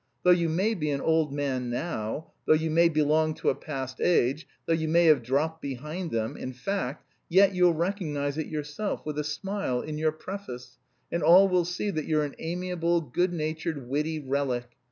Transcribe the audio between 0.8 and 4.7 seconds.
an old man now, though you may belong to a past age,